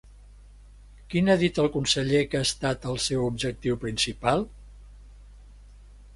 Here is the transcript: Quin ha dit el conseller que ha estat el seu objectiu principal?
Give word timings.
Quin 1.13 1.29
ha 1.29 1.35
dit 1.43 1.59
el 1.63 1.69
conseller 1.75 2.21
que 2.31 2.39
ha 2.41 2.47
estat 2.47 2.89
el 2.93 2.99
seu 3.09 3.27
objectiu 3.27 3.79
principal? 3.85 4.43